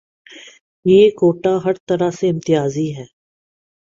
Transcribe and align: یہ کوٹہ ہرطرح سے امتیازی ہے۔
یہ 0.85 1.09
کوٹہ 1.09 1.53
ہرطرح 1.65 2.09
سے 2.11 2.29
امتیازی 2.29 2.87
ہے۔ 2.95 3.05